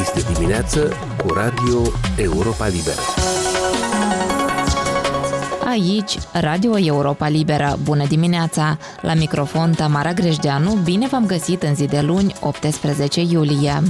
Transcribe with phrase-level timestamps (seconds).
[0.00, 1.82] Este dimineață cu Radio
[2.16, 3.00] Europa Liberă.
[5.68, 7.78] Aici, Radio Europa Liberă.
[7.82, 8.78] Bună dimineața!
[9.00, 13.82] La microfon Tamara Grejdeanu, bine v-am găsit în zi de luni, 18 iulie.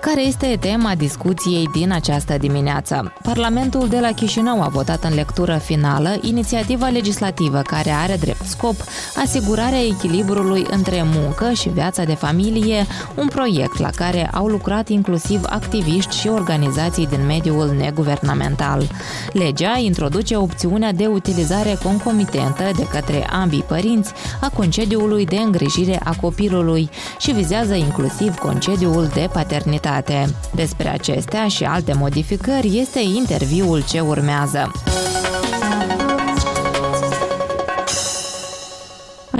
[0.00, 3.12] Care este tema discuției din această dimineață?
[3.22, 8.74] Parlamentul de la Chișinău a votat în lectură finală inițiativa legislativă care are drept scop
[9.16, 15.40] asigurarea echilibrului între muncă și viața de familie, un proiect la care au lucrat inclusiv
[15.46, 18.82] activiști și organizații din mediul neguvernamental.
[19.32, 26.14] Legea introduce opțiunea de utilizare concomitentă de către ambii părinți a concediului de îngrijire a
[26.20, 30.34] copilului și vizează inclusiv concediul de paternitate date.
[30.54, 34.72] Despre acestea și alte modificări este interviul ce urmează.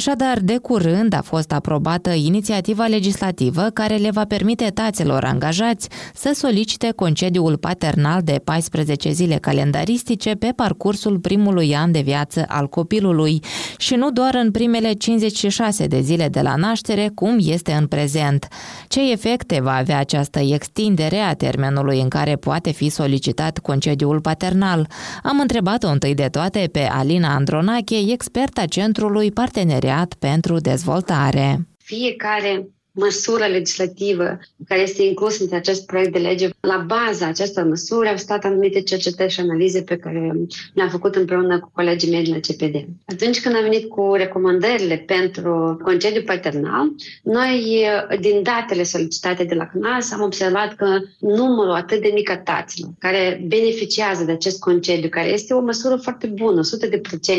[0.00, 6.30] Așadar, de curând a fost aprobată inițiativa legislativă care le va permite taților angajați să
[6.34, 13.42] solicite concediul paternal de 14 zile calendaristice pe parcursul primului an de viață al copilului
[13.76, 18.48] și nu doar în primele 56 de zile de la naștere, cum este în prezent.
[18.88, 24.88] Ce efecte va avea această extindere a termenului în care poate fi solicitat concediul paternal?
[25.22, 31.66] Am întrebat-o întâi de toate pe Alina Andronache, experta Centrului Parteneriat parteneriat pentru dezvoltare.
[31.78, 34.38] Fiecare măsură legislativă
[34.68, 36.48] care este inclusă în acest proiect de lege.
[36.60, 40.32] La baza acestor măsuri au stat anumite cercetări și analize pe care
[40.74, 42.84] le-am făcut împreună cu colegii mei de la CPD.
[43.04, 47.86] Atunci când am venit cu recomandările pentru concediu paternal, noi,
[48.20, 52.90] din datele solicitate de la CNAS, am observat că numărul atât de mic a taților
[52.98, 56.60] care beneficiază de acest concediu, care este o măsură foarte bună,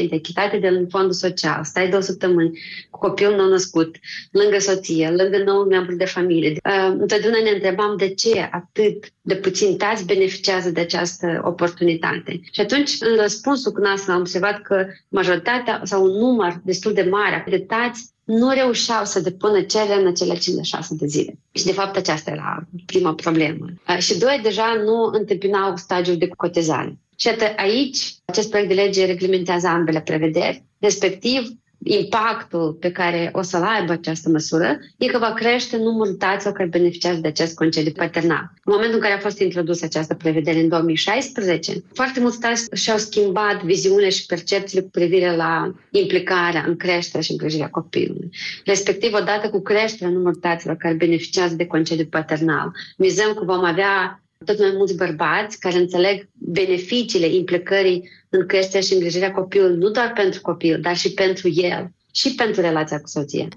[0.08, 3.96] 100%, echitate de fondul social, stai două săptămâni cu copilul nou născut,
[4.32, 6.50] lângă soție, lângă nou membru de familie.
[6.50, 12.40] Uh, întotdeauna ne întrebam de ce atât de puțin tați beneficiază de această oportunitate.
[12.52, 17.08] Și atunci, în răspunsul cu nas am observat că majoritatea sau un număr destul de
[17.12, 21.40] mare de tați nu reușeau să depună cerere în acele 56 de zile.
[21.52, 23.66] Și, de fapt, aceasta era prima problemă.
[23.88, 27.00] Uh, și doi, deja nu întâmpinau stagiul de cotizare.
[27.16, 31.50] Și aici, acest proiect de lege reglementează ambele prevederi, respectiv
[31.84, 36.70] impactul pe care o să-l aibă această măsură e că va crește numărul taților care
[36.70, 38.52] beneficiază de acest concediu paternal.
[38.64, 42.98] În momentul în care a fost introdusă această prevedere în 2016, foarte mulți tați și-au
[42.98, 48.30] schimbat viziunea și percepțiile cu privire la implicarea în creșterea și îngrijirea copilului.
[48.66, 54.22] Respectiv, odată cu creșterea numărului taților care beneficiază de concediu paternal, mizăm că vom avea
[54.46, 60.12] tot mai mulți bărbați care înțeleg beneficiile implicării în creșterea și îngrijirea copilului, nu doar
[60.16, 63.48] pentru copil, dar și pentru el și pentru relația cu soția.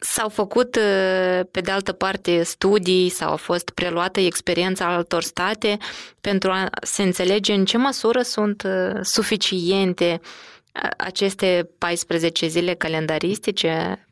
[0.00, 5.76] S-au făcut, uh, pe de altă parte, studii sau a fost preluată experiența altor state
[6.20, 14.06] pentru a se înțelege în ce măsură sunt uh, suficiente uh, aceste 14 zile calendaristice?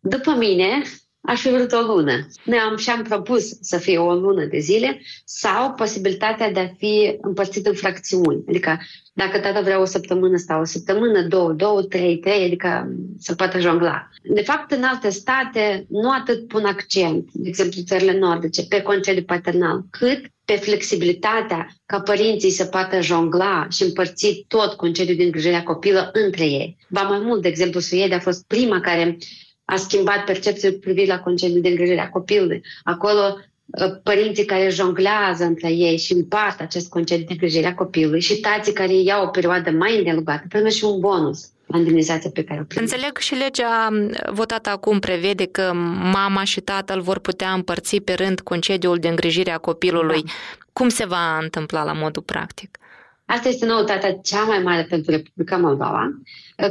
[0.00, 0.82] După mine,
[1.24, 2.26] aș fi vrut o lună.
[2.44, 7.16] Noi am și-am propus să fie o lună de zile sau posibilitatea de a fi
[7.20, 8.44] împărțit în fracțiuni.
[8.48, 8.78] Adică
[9.12, 13.58] dacă tata vrea o săptămână sau o săptămână, două, două, trei, trei, adică să poată
[13.60, 14.08] jongla.
[14.22, 19.22] De fapt, în alte state nu atât pun accent, de exemplu țările nordice, pe concediu
[19.22, 25.54] paternal, cât pe flexibilitatea ca părinții să poată jongla și împărți tot concediul de îngrijire
[25.54, 26.76] a copilă între ei.
[26.88, 29.16] Ba mai mult, de exemplu, Suedia a fost prima care
[29.64, 32.62] a schimbat percepția cu privire la concediul de îngrijire a copilului.
[32.84, 33.38] Acolo
[33.80, 38.40] ă, părinții care jonglează între ei și împart acest concediu de îngrijire a copilului și
[38.40, 42.60] tații care iau o perioadă mai îndelugată primesc și un bonus la indemnizația pe care
[42.60, 42.92] o primesc.
[42.92, 43.88] Înțeleg și legea
[44.32, 45.72] votată acum prevede că
[46.12, 50.22] mama și tatăl vor putea împărți pe rând concediul de îngrijire a copilului.
[50.22, 50.32] Da.
[50.72, 52.78] Cum se va întâmpla la modul practic?
[53.26, 56.20] Asta este noutatea cea mai mare pentru Republica Moldova,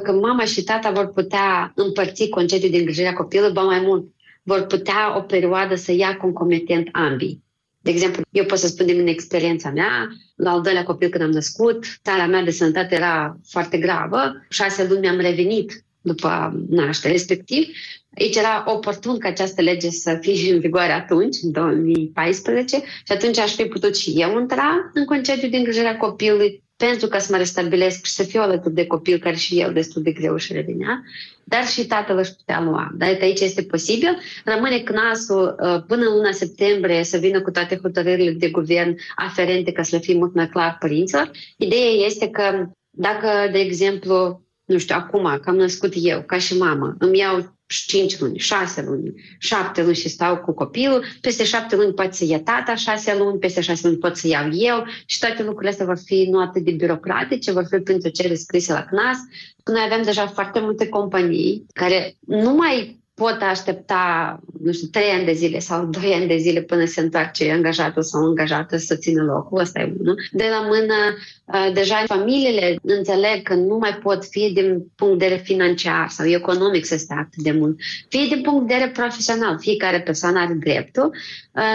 [0.03, 4.05] că mama și tata vor putea împărți concediul de îngrijire a copilului, ba mai mult,
[4.43, 7.43] vor putea o perioadă să ia concomitent ambii.
[7.79, 11.29] De exemplu, eu pot să spun din experiența mea, la al doilea copil când am
[11.29, 17.67] născut, starea mea de sănătate era foarte gravă, șase luni mi-am revenit după naștere respectiv.
[18.19, 23.37] Aici era oportun ca această lege să fie în vigoare atunci, în 2014, și atunci
[23.37, 27.27] aș fi putut și eu intra în concediu de îngrijire a copilului pentru ca să
[27.31, 30.53] mă restabilesc și să fiu alături de copil care și el destul de greu și
[30.53, 31.03] revenea,
[31.43, 32.91] dar și tatăl își putea lua.
[32.97, 34.17] Dar aici este posibil.
[34.45, 39.71] Rămâne CNAS-ul uh, până în luna septembrie să vină cu toate hotărârile de guvern aferente
[39.71, 41.31] ca să le fie mult mai clar părinților.
[41.57, 46.57] Ideea este că dacă, de exemplu, nu știu, acum, că am născut eu, ca și
[46.57, 51.75] mamă, îmi iau 5 luni, 6 luni, 7 luni și stau cu copilul, peste 7
[51.75, 54.85] luni poate să ia tata 6 luni, peste 6 luni pot să iau eu.
[55.05, 58.73] Și toate lucrurile astea vor fi nu atât de birocratice, vor fi pentru cele scrise
[58.73, 59.17] la CNAS.
[59.63, 65.25] Noi avem deja foarte multe companii care nu mai pot aștepta, nu știu, trei ani
[65.25, 69.23] de zile sau doi ani de zile până se întoarce angajatul sau angajată să țină
[69.23, 70.15] locul, ăsta e unul.
[70.31, 70.93] De la mână,
[71.73, 76.85] deja familiile înțeleg că nu mai pot fi din punct de vedere financiar sau economic
[76.85, 77.79] să stea atât de mult,
[78.09, 79.57] fie din punct de vedere profesional.
[79.59, 81.15] Fiecare persoană are dreptul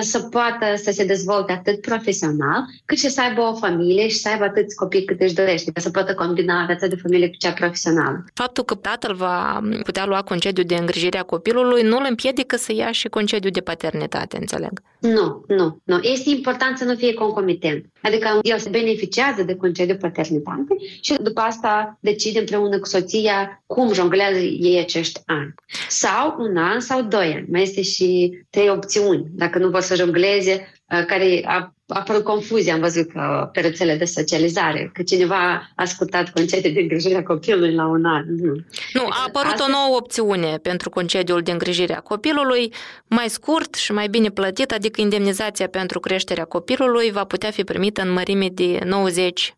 [0.01, 4.29] să poată să se dezvolte atât profesional, cât și să aibă o familie și să
[4.29, 7.53] aibă atâți copii cât își dorește, ca să poată combina viața de familie cu cea
[7.53, 8.25] profesională.
[8.35, 12.73] Faptul că tatăl va putea lua concediu de îngrijire a copilului nu îl împiedică să
[12.73, 14.81] ia și concediu de paternitate, înțeleg.
[14.99, 15.99] Nu, nu, nu.
[16.03, 17.85] Este important să nu fie concomitent.
[18.03, 23.93] Adică el se beneficiază de concediu paternitate și după asta decide împreună cu soția cum
[23.93, 25.55] jonglează ei acești ani.
[25.89, 27.47] Sau un an sau doi ani.
[27.51, 29.27] Mai este și trei opțiuni.
[29.31, 30.53] Dacă nu vor să jongleze,
[30.91, 35.71] uh, care a apărut confuzie, am văzut că pe rețele de socializare, că cineva a
[35.75, 38.25] ascultat concediul de îngrijire a copilului la un an.
[38.29, 38.53] Nu,
[38.93, 39.65] nu a apărut Asta...
[39.65, 42.73] o nouă opțiune pentru concediul de îngrijire a copilului,
[43.07, 47.88] mai scurt și mai bine plătit, adică indemnizația pentru creșterea copilului va putea fi primită
[47.97, 49.57] în mărime de 90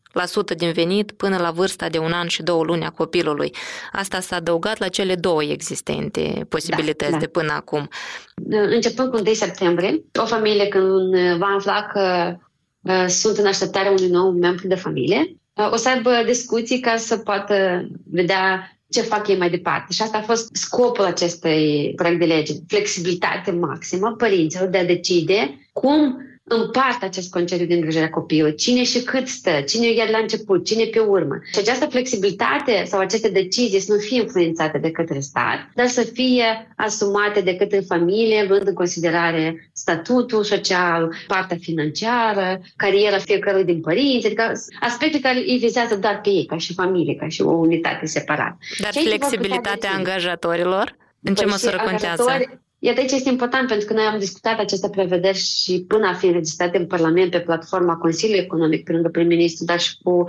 [0.56, 3.54] din venit până la vârsta de un an și două luni a copilului.
[3.92, 7.22] Asta s-a adăugat la cele două existente posibilități da, da.
[7.22, 7.88] de până acum.
[8.50, 12.36] Începând cu 1 septembrie, o familie când va afla că
[12.80, 16.96] uh, sunt în așteptarea unui nou membru de familie, uh, o să aibă discuții ca
[16.96, 19.92] să poată vedea ce fac ei mai departe.
[19.92, 22.52] Și asta a fost scopul acestui proiect de lege.
[22.66, 26.16] Flexibilitate maximă părinților de a decide cum
[26.52, 28.54] împart acest concediu de îngrijire a copilului.
[28.54, 31.38] Cine și cât stă, cine e la început, cine pe urmă.
[31.52, 36.02] Și această flexibilitate sau aceste decizii să nu fie influențate de către stat, dar să
[36.12, 43.80] fie asumate de către familie, luând în considerare statutul social, partea financiară, cariera fiecărui din
[43.80, 47.50] părinți, adică aspecte care îi vizează doar pe ei, ca și familie, ca și o
[47.50, 48.58] unitate separată.
[48.78, 50.96] Dar flexibilitatea angajatorilor?
[51.22, 52.60] În ce păi măsură contează?
[52.82, 56.26] Iată aici este important pentru că noi am discutat aceste prevederi și până a fi
[56.26, 60.24] înregistrate în Parlament pe platforma Consiliului Economic pe lângă prim-ministru, dar și cu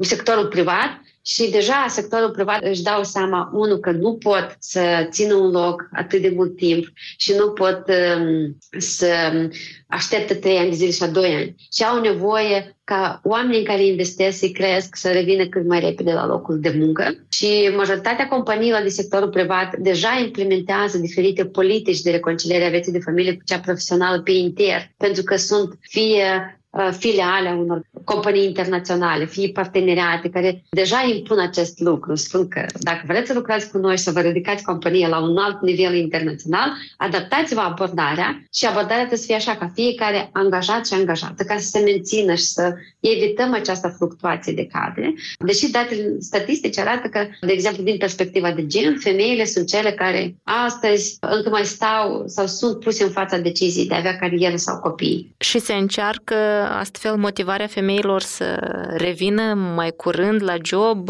[0.00, 1.00] sectorul privat.
[1.24, 5.88] Și deja sectorul privat își dau seama, unul, că nu pot să țină un loc
[5.92, 9.32] atât de mult timp și nu pot um, să
[9.86, 11.54] așteptă trei ani de zile sau doi ani.
[11.72, 16.26] Și au nevoie ca oamenii care investesc să cresc, să revină cât mai repede la
[16.26, 17.14] locul de muncă.
[17.28, 22.98] Și majoritatea companiilor de sectorul privat deja implementează diferite politici de reconciliere a vieții de
[22.98, 28.44] familie cu cea profesională pe inter, pentru că sunt fie Uh, filiale a unor companii
[28.44, 32.14] internaționale, fie parteneriate care deja impun acest lucru.
[32.14, 35.36] Spun că dacă vreți să lucrați cu noi și să vă ridicați compania la un
[35.36, 40.94] alt nivel internațional, adaptați-vă abordarea și abordarea trebuie să fie așa ca fiecare angajat și
[40.94, 45.14] angajată ca să se mențină și să evităm această fluctuație de cadre.
[45.38, 50.34] Deși datele statistice arată că, de exemplu, din perspectiva de gen, femeile sunt cele care
[50.42, 54.78] astăzi încă mai stau sau sunt puse în fața deciziei de a avea carieră sau
[54.78, 55.34] copii.
[55.38, 58.54] Și se încearcă astfel motivarea femeilor să
[58.96, 61.08] revină mai curând la job?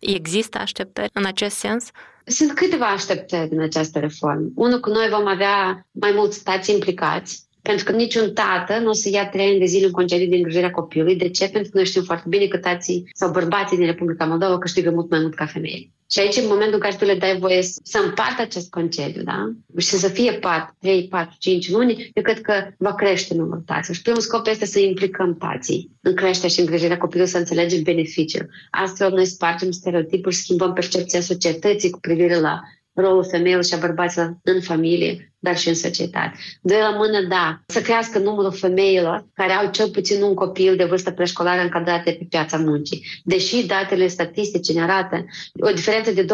[0.00, 1.90] Există așteptări în acest sens?
[2.24, 4.48] Sunt câteva așteptări în această reformă.
[4.54, 8.92] Unul, că noi vom avea mai mulți stați implicați, pentru că niciun tată nu o
[8.92, 11.16] să ia trei ani de zile în concediu de îngrijire a copilului.
[11.16, 11.48] De ce?
[11.48, 15.10] Pentru că noi știm foarte bine că tații sau bărbații din Republica Moldova câștigă mult
[15.10, 15.92] mai mult ca femei.
[16.10, 19.52] Și aici, în momentul în care tu le dai voie să împartă acest concediu, da?
[19.78, 23.96] Și să fie 4, 3, 4, 5 luni, eu cred că va crește numărul taților.
[23.96, 28.48] Și primul scop este să implicăm tații în creșterea și îngrijirea copilului, să înțelegem beneficiul.
[28.70, 32.60] Astfel, noi spargem stereotipuri, schimbăm percepția societății cu privire la
[32.92, 36.38] rolul femeilor și a bărbaților în familie, dar și în societate.
[36.60, 40.84] De la mână, da, să crească numărul femeilor care au cel puțin un copil de
[40.84, 43.06] vârstă preșcolară încadrate pe piața muncii.
[43.24, 45.24] Deși datele statistice ne arată
[45.60, 46.26] o diferență de 20%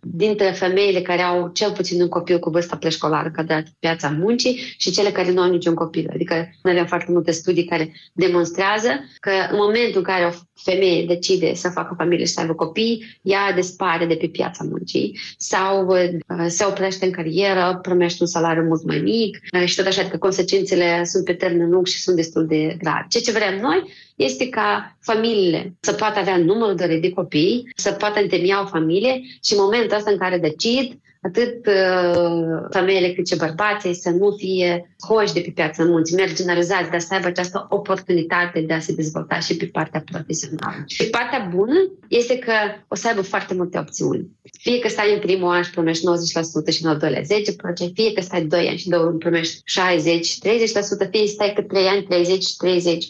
[0.00, 4.74] dintre femeile care au cel puțin un copil cu vârstă preșcolară încadrat pe piața muncii
[4.76, 6.10] și cele care nu au niciun copil.
[6.14, 8.88] Adică noi avem foarte multe studii care demonstrează
[9.20, 13.18] că în momentul în care o femeie decide să facă familie și să aibă copii,
[13.22, 18.62] ea dispare de pe piața muncii sau uh, se oprește în carieră, primești un salariu
[18.62, 22.16] mult mai mic uh, și tot așa, că consecințele sunt pe termen lung și sunt
[22.16, 23.06] destul de grave.
[23.08, 27.92] Ceea ce vrem noi este ca familiile să poată avea numărul de de copii, să
[27.92, 33.28] poată întemeia o familie și în momentul ăsta în care decid, atât uh, femeile cât
[33.28, 37.66] și bărbații să nu fie hoși de pe piața muncii, marginalizați, dar să aibă această
[37.68, 40.84] oportunitate de a se dezvolta și pe partea profesională.
[40.86, 42.52] Și partea bună este că
[42.88, 44.28] o să aibă foarte multe opțiuni.
[44.58, 47.24] Fie că stai în primul an și primești 90% și în al doilea 10%,
[47.94, 49.62] fie că stai 2 ani și 2 ani primești
[51.06, 52.06] 60-30%, fie stai că 3 ani 30-30,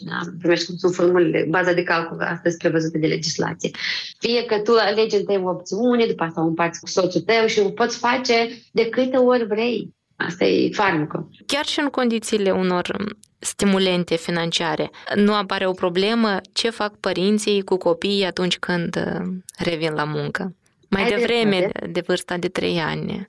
[0.05, 3.71] da, primești cum sunt formulele, baza de calcul astăzi prevăzute de legislație.
[4.19, 7.59] Fie că tu alegi între o opțiune, după asta o împarți cu soțul tău și
[7.59, 9.93] o poți face de câte ori vrei.
[10.15, 11.29] Asta e farmacul.
[11.45, 14.91] Chiar și în condițiile unor stimulente financiare.
[15.15, 20.55] Nu apare o problemă ce fac părinții cu copiii atunci când uh, revin la muncă?
[20.89, 23.27] Mai devreme de, de vârsta de 3 ani.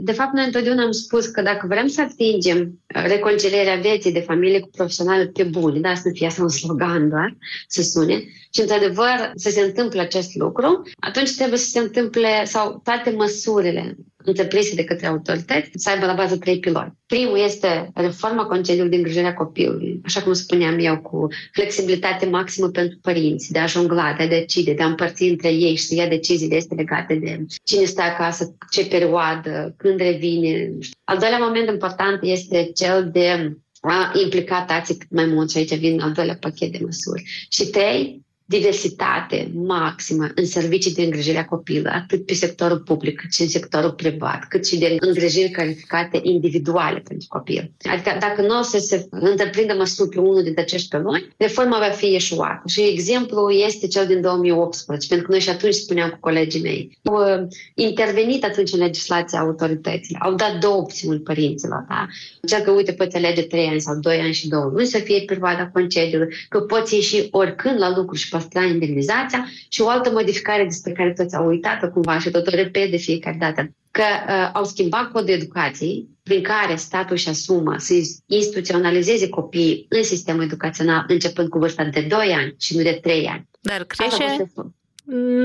[0.00, 4.60] De fapt, noi întotdeauna am spus că dacă vrem să atingem reconcilierea vieții de familie
[4.60, 7.36] cu profesional pe bune, da, să nu fie asta un slogan doar,
[7.68, 12.80] să sune, și într-adevăr să se întâmple acest lucru, atunci trebuie să se întâmple, sau
[12.84, 13.96] toate măsurile
[14.26, 16.92] întreprinse de către autorități să aibă la bază trei piloni.
[17.06, 22.68] Primul este reforma concediului de îngrijire a copilului, așa cum spuneam eu, cu flexibilitate maximă
[22.68, 25.94] pentru părinți, de a jongla, de a decide, de a împărți între ei și să
[25.94, 30.72] ia deciziile este legate de cine stă acasă, ce perioadă, când revine.
[31.04, 35.74] Al doilea moment important este cel de a implica tații cât mai mult și aici
[35.74, 37.46] vin al doilea pachet de măsuri.
[37.48, 43.32] Și trei, diversitate maximă în servicii de îngrijire a copilului, atât pe sectorul public, cât
[43.32, 47.72] și în sectorul privat, cât și de îngrijiri calificate individuale pentru copil.
[47.82, 51.88] Adică dacă nu o să se întreprindă măsuri pe unul dintre acești peloni, reforma va
[51.88, 52.62] fi eșuată.
[52.66, 56.98] Și exemplu este cel din 2018, pentru că noi și atunci spuneam cu colegii mei,
[57.04, 61.84] au uh, intervenit atunci în legislația autorităților, au dat două opțiuni părinților.
[61.88, 62.06] Da?
[62.48, 65.22] Cel că, uite, poți alege trei ani sau doi ani și două luni să fie
[65.26, 70.64] perioada concediului, că poți ieși oricând la lucru și păstra indemnizația și o altă modificare
[70.64, 74.50] despre care toți au uitat cumva și tot o repet de fiecare dată, că uh,
[74.52, 77.94] au schimbat codul educației prin care statul își asumă să
[78.26, 83.26] instituționalizeze copiii în sistemul educațional începând cu vârsta de 2 ani și nu de 3
[83.26, 83.48] ani.
[83.60, 84.52] Dar crește,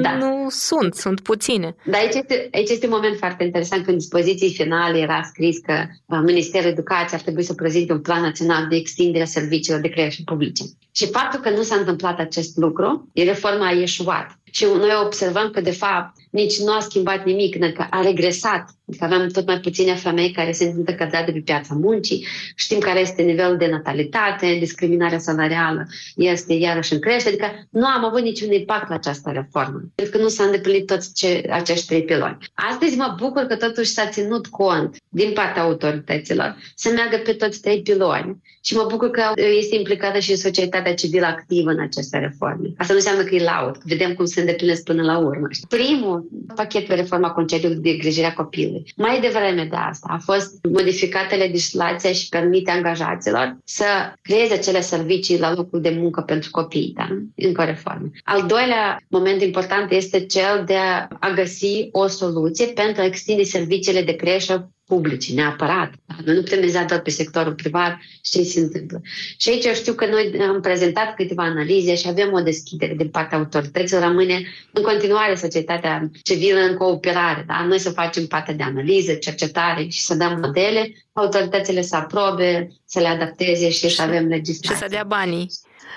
[0.01, 0.15] da.
[0.15, 1.75] nu sunt, sunt puține.
[1.85, 5.73] Dar aici este, aici este un moment foarte interesant când dispoziții finale era scris că
[6.05, 9.89] uh, Ministerul Educației ar trebui să prezinte un plan național de extindere a serviciilor de
[9.89, 10.63] creștere publice.
[10.91, 14.39] Și faptul că nu s-a întâmplat acest lucru, reforma a ieșuat.
[14.51, 18.69] Și noi observăm că, de fapt, nici nu a schimbat nimic, că a regresat.
[18.91, 22.99] Adică avem tot mai puține femei care se întâmplă cădate pe piața muncii, știm care
[22.99, 28.51] este nivelul de natalitate, discriminarea salarială este iarăși în creștere, adică nu am avut niciun
[28.51, 32.37] impact la această reformă, pentru că nu s-a îndeplinit toți ce, acești trei piloni.
[32.53, 37.61] Astăzi mă bucur că totuși s-a ținut cont din partea autorităților să meargă pe toți
[37.61, 39.23] trei piloni și mă bucur că
[39.59, 42.73] este implicată și societatea civilă activă în aceste reforme.
[42.77, 45.47] Asta nu înseamnă că e laud, vedem cum se îndeplinesc până la urmă.
[45.69, 48.80] Primul pachet pe reforma concediului de îngrijire a copilului.
[48.95, 53.83] Mai devreme de asta a fost modificată legislația și permite angajaților să
[54.21, 57.07] creeze acele servicii la locul de muncă pentru copii, da?
[57.35, 58.09] Încă o reformă.
[58.23, 60.77] Al doilea moment important este cel de
[61.19, 65.91] a găsi o soluție pentru a extinde serviciile de creșă publice, neapărat.
[66.25, 69.01] Noi nu putem miza doar pe sectorul privat și ce se întâmplă.
[69.37, 73.09] Și aici eu știu că noi am prezentat câteva analize și avem o deschidere din
[73.09, 74.01] partea autorităților.
[74.01, 74.37] Rămâne
[74.73, 77.43] în continuare societatea civilă în cooperare.
[77.47, 77.65] Da?
[77.67, 82.99] Noi să facem partea de analiză, cercetare și să dăm modele, autoritățile să aprobe, să
[82.99, 84.75] le adapteze și, și să avem legislație.
[84.75, 85.49] Și să dea banii.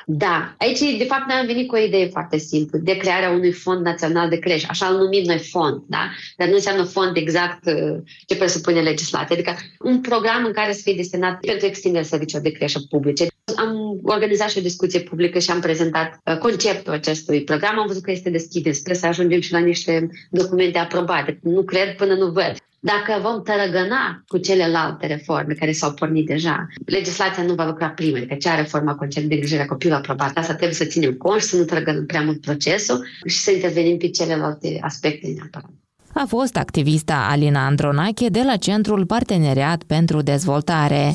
[0.06, 3.52] Da, aici de fapt noi am venit cu o idee foarte simplă, de crearea unui
[3.52, 6.10] fond național de creștere, așa îl numim noi fond, da?
[6.36, 7.96] Dar nu înseamnă fond exact uh,
[8.26, 12.50] ce presupune legislația, adică un program în care să fie destinat pentru extinderea serviciilor de
[12.50, 13.26] creștere publice.
[13.56, 17.78] Am organizat și o discuție publică și am prezentat uh, conceptul acestui program.
[17.78, 18.78] Am văzut că este deschis.
[18.78, 21.38] Sper să ajungem și la niște documente aprobate.
[21.42, 22.54] Nu cred până nu văd.
[22.92, 28.16] Dacă vom tărăgăna cu celelalte reforme care s-au pornit deja, legislația nu va lucra prima,
[28.16, 30.38] adică cea reforma concediului de îngrijire a copilului aprobată.
[30.38, 33.96] Asta trebuie să ținem cont și să nu tărăgănăm prea mult procesul și să intervenim
[33.96, 35.70] pe celelalte aspecte neapărat.
[36.12, 41.14] A fost activista Alina Andronache de la Centrul Parteneriat pentru Dezvoltare.